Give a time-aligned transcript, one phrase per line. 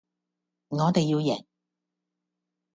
[0.69, 1.45] 我哋要贏